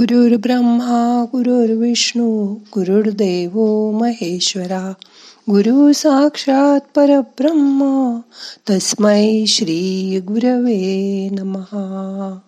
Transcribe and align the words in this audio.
गुरुर् 0.00 0.36
ब्रह्मा 0.36 1.24
गुरुर्विष्णू 1.32 2.54
गुरुर्देव 2.54 3.60
महेश्वरा 3.90 4.92
गुरु 5.50 5.92
साक्षात 5.92 6.80
परब्रह्म 6.94 8.18
तस्मै 8.70 9.44
श्री 9.48 10.20
गुरवे 10.20 11.28
नमहा 11.28 12.38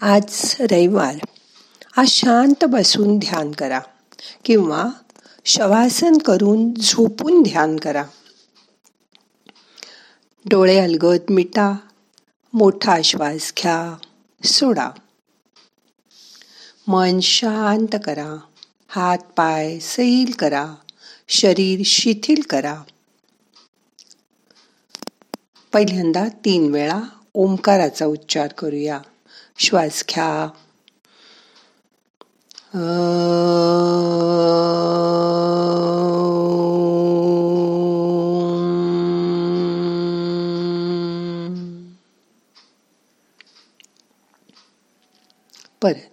आज 0.00 0.56
रविवार. 0.60 1.14
आज 1.96 2.08
शांत 2.08 2.64
बसून 2.64 3.18
ध्यान 3.18 3.52
करा 3.52 3.80
किंवा 4.44 4.88
शवासन 5.44 6.18
करून 6.18 6.74
झोपून 6.74 7.42
ध्यान 7.42 7.76
करा. 7.76 8.04
डोळे 10.44 10.78
अलगद 10.78 11.20
मिटा 11.30 11.76
मोठा 12.52 13.02
श्वास 13.04 13.52
घ्या. 13.58 13.96
सोडा. 14.44 14.90
मन 16.86 17.20
शांत 17.20 17.96
करा. 18.04 18.38
हात 18.88 19.18
पाय 19.36 19.78
सैल 19.78 20.32
करा. 20.38 20.74
शरीर 21.28 21.82
शिथिल 21.84 22.42
करा. 22.50 22.82
पहिल्यांदा 25.72 26.28
तीन 26.44 26.72
वेळा 26.72 27.00
ओंकाराचा 27.34 28.06
उच्चार 28.06 28.52
करूया. 28.52 29.00
श्वास 29.58 30.04
घ्या. 30.10 30.48
परत 45.82 46.06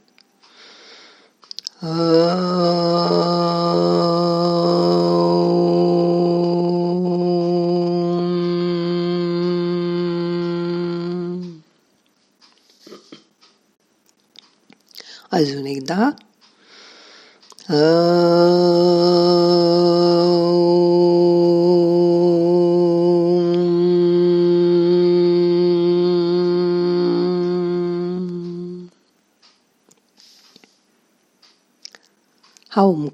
अजून 15.32 15.68
एकदा. 15.68 16.10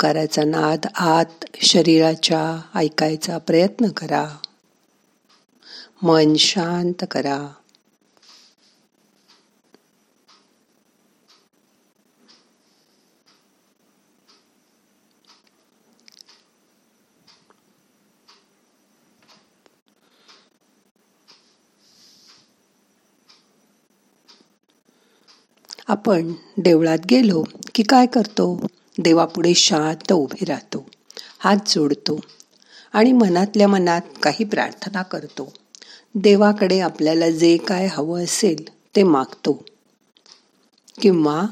ओंकाराचा 0.04 0.44
नाद 0.44 0.86
आत 0.96 1.46
शरीराच्या 1.56 2.62
ऐकायचा 2.80 3.38
प्रयत्न 3.38 3.90
करा. 3.90 4.38
मन 6.02 6.36
शांत 6.36 7.06
करा. 7.12 7.48
आपण 25.88 26.34
देवळात 26.58 27.00
गेलो 27.10 27.44
की 27.76 27.84
काय 27.84 28.06
करतो? 28.06 28.66
देवापुढे 29.04 29.54
शांत 29.54 30.12
उभे 30.14 30.46
राहतो. 30.46 30.86
हात 31.40 31.58
जोडतो 31.68 32.20
आणि 32.94 33.12
मनातल्या 33.12 33.68
मनात 33.68 34.02
काही 34.24 34.44
प्रार्थना 34.46 35.02
करतो. 35.02 35.54
देवाकडे 36.16 36.80
आपल्याला 36.80 37.30
जे 37.30 37.58
काय 37.58 37.88
हवं 37.92 38.24
असेल 38.24 38.64
ते 38.96 39.04
मागतो. 39.04 39.66
किंवा 41.02 41.46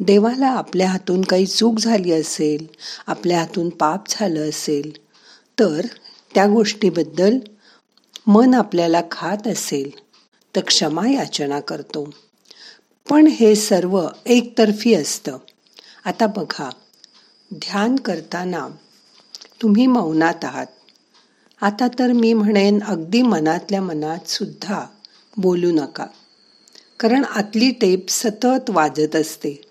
देवाला 0.00 0.46
आपल्या 0.46 0.90
हातून 0.90 1.22
काही 1.22 1.46
चूक 1.46 1.78
झाली 1.78 2.12
असेल 2.12 2.66
आपल्या 3.06 3.40
हातून 3.40 3.68
पाप 3.68 4.02
झालं 4.08 4.48
असेल 4.48 4.92
तर 5.58 5.86
त्या 6.34 6.46
गोष्टीबद्दल 6.46 7.38
मन 8.26 8.54
आपल्याला 8.54 9.00
खात 9.10 9.48
असेल 9.48 9.90
तर 10.56 10.60
क्षमा 10.60 11.08
याचना 11.08 11.60
करतो. 11.60 12.10
पण 13.10 13.26
हे 13.26 13.54
सर्व 13.54 14.08
एकतर्फी 14.26 14.94
असतं. 14.94 15.38
आता 16.04 16.26
बघा. 16.26 16.70
ध्यान 17.54 17.96
करताना 17.96 18.68
तुम्ही 19.62 19.86
मौनात 19.86 20.44
आहात. 20.44 20.66
आता 21.62 21.88
तर 21.88 22.12
मी 22.12 22.32
म्हणेन 22.32 22.82
अगदी 22.82 23.22
मनातल्या 23.22 23.82
मनात 23.82 24.28
सुद्धा 24.28 24.86
बोलू 25.36 25.70
नका. 25.70 26.06
कारण 27.00 27.24
आतली 27.24 27.70
टेप 27.70 28.06
सतत 28.08 28.70
वाजत 28.70 29.16
असते. 29.16 29.62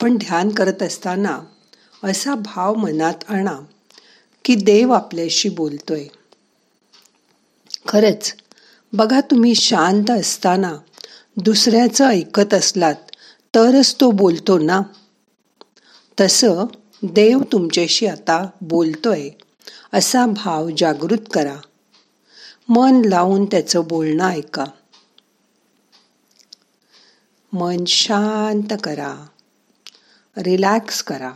पण 0.00 0.16
ध्यान 0.16 0.48
करत 0.50 0.82
असताना 0.82 1.40
असा 2.04 2.34
भाव 2.34 2.74
मनात 2.74 3.14
आणा 3.28 3.58
की 4.44 4.54
देव 4.54 4.92
आपल्याशी 4.92 5.48
बोलतोय. 5.48 6.06
खरंच 7.88 8.34
बघा 8.92 9.20
तुम्ही 9.20 9.54
शांत 9.54 10.10
असताना 10.10 10.74
दुसऱ्याचं 11.36 12.06
ऐकत 12.06 12.54
असलात 12.54 12.94
तरच 13.58 13.96
तो 14.00 14.10
बोलतो 14.10 14.58
ना. 14.58 14.80
तसं 16.20 16.64
देव 17.02 17.42
तुमच्याशी 17.52 18.06
आता 18.06 18.48
बोलतोय 18.60 19.28
असा 19.92 20.26
भाव 20.26 20.70
जागृत 20.76 21.18
करा. 21.32 21.56
मन 22.68 23.02
लावून 23.04 23.44
त्याचं 23.44 23.82
बोलणं 23.88 24.30
ऐका. 24.30 24.64
मन 27.52 27.84
शांत 27.84 28.76
करा. 28.84 29.26
रिलॅक्स 30.36 31.02
करा. 31.02 31.32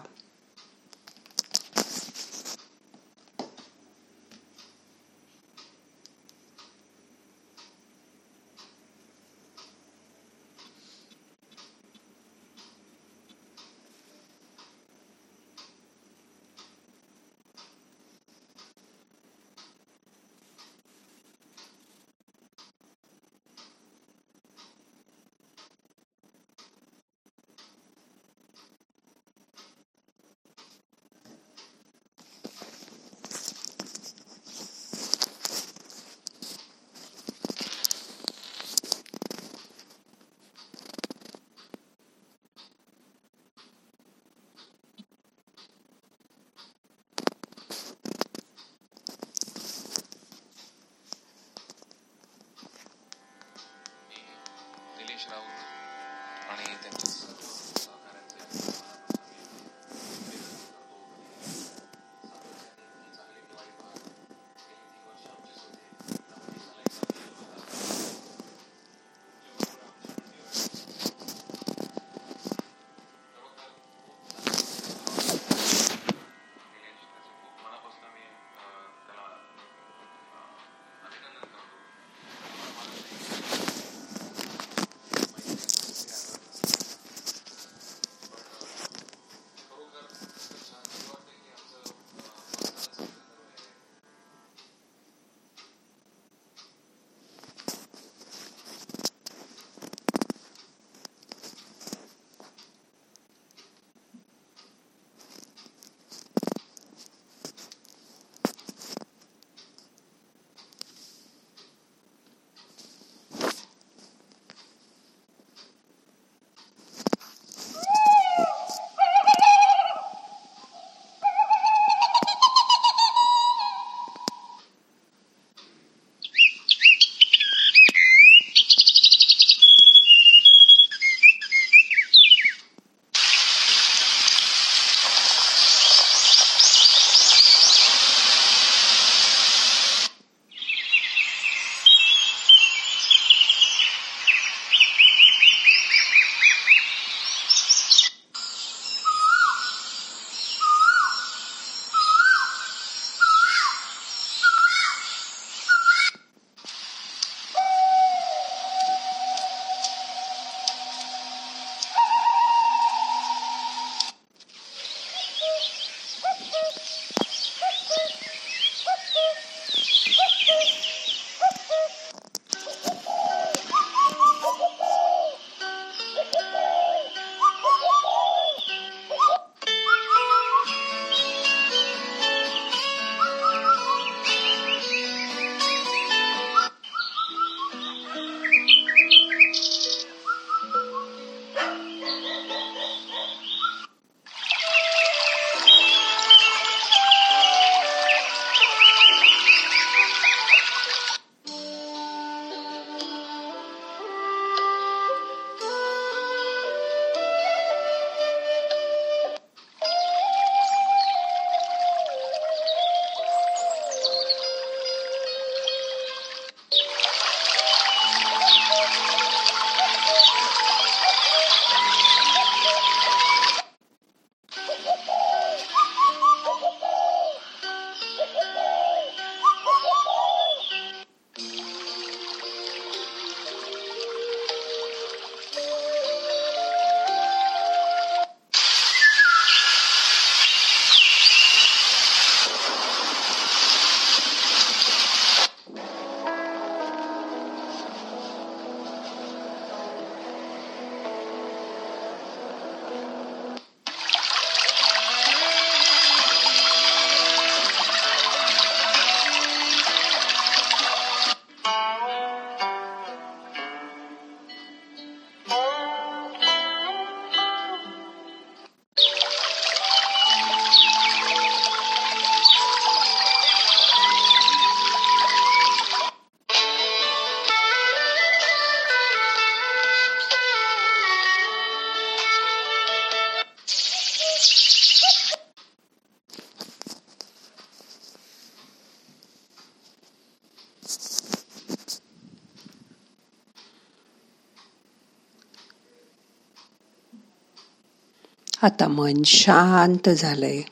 आता 298.63 298.89
मन 298.89 299.23
शांत 299.27 300.09
झालंय. 300.09 300.63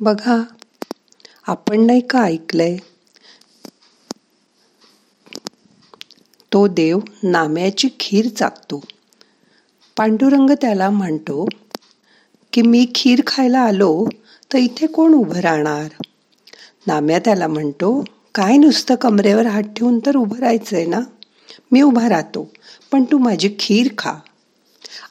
बघा 0.00 0.42
आपण 1.46 1.86
नाही 1.86 2.00
का 2.00 2.22
ऐकलंय? 2.22 2.76
तो 6.52 6.68
देव 6.68 6.98
नाम्याची 7.22 7.88
खीर 8.00 8.28
चाकतो. 8.28 8.84
पांडुरंग 9.96 10.50
त्याला 10.50 10.90
म्हणतो 10.90 11.48
की 12.52 12.62
मी 12.62 12.86
खीर 12.94 13.20
खायला 13.26 13.58
आलो 13.58 14.08
तर 14.52 14.58
इथे 14.58 14.86
कोण 14.86 15.14
उभं 15.14 15.40
राहणार? 15.40 15.88
नाम्या 16.86 17.18
त्याला 17.18 17.46
म्हणतो 17.46 18.04
काय 18.34 18.56
नुसतं 18.56 18.94
कमरेवर 18.94 19.46
हात 19.46 19.62
ठेवून 19.62 19.98
तर 20.06 20.16
उभं 20.16 20.38
राहायचंय 20.38 20.86
ना? 20.86 21.00
मी 21.72 21.82
उभा 21.82 22.08
राहतो 22.08 22.52
पण 22.92 23.04
तू 23.04 23.18
माझी 23.18 23.56
खीर 23.58 23.88
खा. 23.98 24.14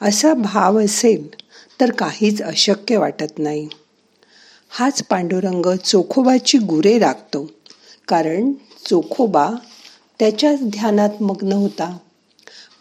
असा 0.02 0.34
भाव 0.34 0.80
असेल 0.82 1.28
तर 1.82 1.92
काहीच 1.92 2.42
अशक्य 2.42 2.98
वाटत 2.98 3.40
नाही. 3.40 3.68
हाच 4.70 5.04
पांडुरंग 5.04 5.76
चोखोबाची 5.86 6.58
गुरे 6.58 7.00
राखतो. 7.00 7.52
कारण 8.08 8.52
चोखोबा 8.90 9.50
त्याच्याच 10.20 10.60
ध्यानात 10.62 11.22
मग्न 11.22 11.54
होता. 11.54 11.98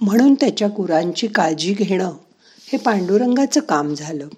म्हणून 0.01 0.35
त्याच्या 0.35 0.69
गुरांची 0.69 1.27
काळजी 1.27 1.75
घेणं 1.75 2.13
हे 2.73 2.79
पांडुरंगाचं 2.79 3.61
काम 3.61 3.95
झालं. 3.95 4.29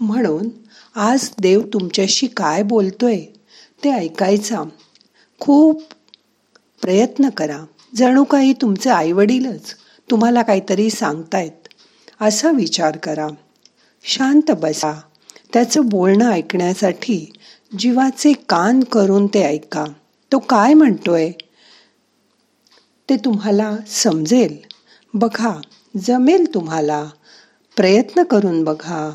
म्हणून 0.00 0.48
आज 0.94 1.30
देव 1.38 1.60
तुमच्याशी 1.60 2.26
काय 2.26 2.62
बोलतोय 2.62 3.20
ते 3.84 3.90
ऐकायचा 3.90 4.62
खूप 5.40 5.82
प्रयत्न 6.82 7.28
करा. 7.28 7.64
जणू 7.96 8.24
काही 8.24 8.52
तुमचे 8.52 8.90
आईवडीलच 8.90 9.74
तुम्हाला 10.10 10.42
काहीतरी 10.42 10.90
सांगतायत. 10.90 11.63
असा 12.20 12.50
विचार 12.50 12.96
करा. 12.96 13.26
शांत 14.04 14.50
बसा. 14.50 15.00
त्याचं 15.52 15.88
बोलणं 15.88 16.30
ऐकण्यासाठी 16.30 17.32
जीवाचे 17.78 18.32
कान 18.32 18.80
करून 18.80 19.26
ते 19.26 19.42
ऐका. 19.42 19.84
तो 20.32 20.38
काय 20.38 20.74
म्हणतोय? 20.74 21.30
ते 23.10 23.16
तुम्हाला 23.16 23.76
समजेल. 23.88 24.56
बघा 25.14 25.60
जमेल 25.96 26.54
तुम्हाला. 26.54 27.04
प्रयत्न 27.76 28.22
करून 28.22 28.64
बघा. 28.64 29.14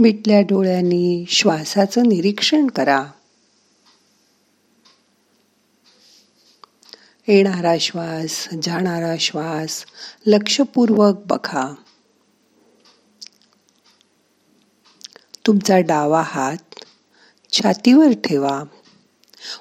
मिटल्या 0.00 0.40
डोळ्यांनी 0.40 1.24
श्वासाचं 1.28 2.02
निरीक्षण 2.02 2.66
करा. 2.66 3.06
येणारा 7.28 7.74
श्वास 7.80 8.48
जाणारा 8.62 9.16
श्वास 9.20 9.84
लक्षपूर्वक 10.26 11.14
बघा. 11.26 11.74
तुमचा 15.46 15.78
डावा 15.78 16.22
हात 16.26 16.84
छातीवर 17.52 18.12
ठेवा. 18.12 18.62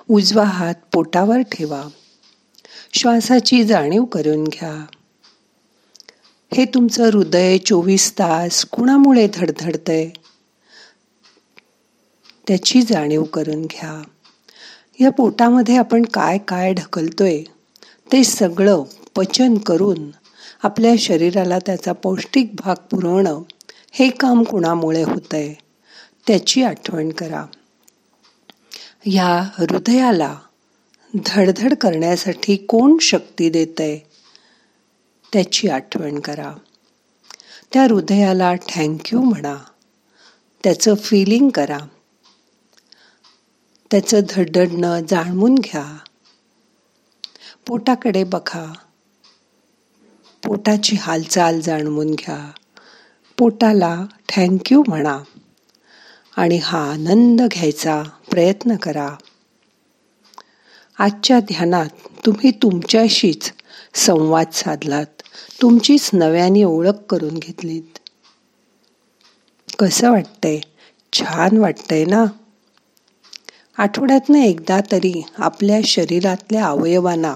उजवा 0.10 0.44
हात 0.44 0.76
पोटावर 0.94 1.40
ठेवा. 1.42 1.84
श्वासाची 2.94 3.64
जाणीव 3.64 4.04
करून 4.04 4.44
घ्या. 4.44 4.86
हे 6.54 6.66
तुमचं 6.66 7.04
हृदय 7.04 7.58
चोवीस 7.58 8.14
तास 8.14 8.66
कुणामुळे 8.66 9.28
धडधडतंय? 9.34 10.10
त्याची 12.48 12.82
जाणीव 12.82 13.24
करून 13.24 13.62
घ्या. 13.62 14.02
या 15.00 15.12
पोटामध्ये 15.12 15.78
आपण 15.78 16.06
काय 16.06 16.38
काय 16.38 16.74
ढकलतोय 16.74 17.44
ते 18.12 18.24
सगळं 18.24 18.84
पचन 19.16 19.58
करून 19.58 20.12
आपल्या 20.64 20.94
शरीराला 21.00 21.60
त्याचा 21.60 21.92
पौष्टिक 21.92 22.52
भाग 22.56 22.76
पुरवणं 22.76 23.42
हे 23.92 24.10
काम 24.10 24.44
कुणामुळे 24.44 25.04
होतंय 25.04 25.54
त्याची 26.28 26.64
आठवण 26.64 27.10
करा. 27.10 27.46
या 29.06 29.50
हृदयाला 29.58 30.36
धडधड 31.26 31.74
करण्यासाठी 31.74 32.56
कोण 32.56 32.98
शक्ती 33.02 33.50
देतय 33.50 33.98
त्याची 35.34 35.70
आठवण 35.70 36.20
करा. 36.20 36.54
त्या 37.74 37.84
हृदयाला 37.84 38.54
थँक्यू 38.56 39.22
म्हणा. 39.22 39.56
त्याचं 40.64 40.96
फिलिंग 40.96 41.50
करा. 41.50 41.78
त्याचं 43.92 44.20
धडधडणं 44.30 45.00
जाणवून 45.10 45.56
घ्या. 45.56 45.98
पोटाकडे 47.68 48.24
बघा. 48.24 48.74
पोटाची 50.44 50.96
हालचाल 50.96 51.62
जाणवून 51.62 52.12
घ्या. 52.12 52.52
पोटाला 53.38 54.06
थँक्यू 54.30 54.84
म्हणा. 54.88 55.20
आणि 56.38 56.58
हा 56.58 56.92
आनंद 56.92 57.42
घ्यायचा 57.42 58.04
प्रयत्न 58.32 58.76
करा. 58.76 59.16
आजच्या 61.00 61.40
ध्यानात 61.40 61.88
तुम्ही 62.26 62.52
तुमच्याशीच 62.52 63.54
संवाद 63.94 64.52
साधलात. 64.54 65.06
तुमचीच 65.62 66.10
नव्याने 66.14 66.64
ओळख 66.64 66.98
करून 67.10 67.34
घेतलीत. 67.34 68.00
कसं 69.80 70.12
वाटतंय? 70.12 70.60
छान 71.14 71.58
वाटतंय 71.58 72.06
ना? 72.06 72.26
आठवड्यातनं 73.78 74.38
एकदा 74.38 74.80
तरी 74.92 75.22
आपल्या 75.38 75.80
शरीरातल्या 75.84 76.66
अवयवांना 76.66 77.36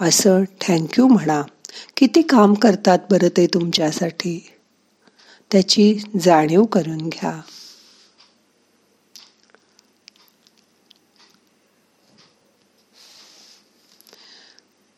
असं 0.00 0.44
थँक्यू 0.60 1.06
म्हणा. 1.06 1.42
किती 1.96 2.22
काम 2.22 2.54
करतात 2.54 2.98
बरं 3.10 3.28
ते 3.36 3.46
तुमच्यासाठी? 3.46 4.52
त्याची 5.52 5.98
जाणीव 6.20 6.64
करून 6.64 6.98
घ्या. 6.98 7.40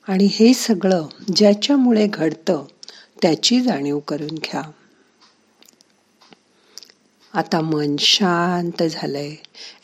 आणि 0.08 0.28
हे 0.32 0.54
सगळं 0.54 1.06
ज्याच्यामुळे 1.36 2.06
घडतं 2.06 2.64
त्याची 3.22 3.60
जाणीव 3.60 3.98
करून 3.98 4.34
घ्या. 4.34 4.62
आता 7.34 7.60
मन 7.60 7.96
शांत 7.98 8.82
झालंय. 8.82 9.34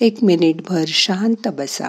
एक 0.00 0.16
मिनिटभर 0.22 0.84
शांत 0.86 1.48
बसा. 1.48 1.88